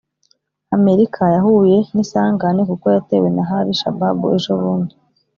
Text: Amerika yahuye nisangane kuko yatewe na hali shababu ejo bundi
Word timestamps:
Amerika 0.77 1.21
yahuye 1.35 1.77
nisangane 1.93 2.61
kuko 2.69 2.85
yatewe 2.95 3.27
na 3.35 3.43
hali 3.49 3.71
shababu 3.79 4.23
ejo 4.35 4.51
bundi 4.61 4.95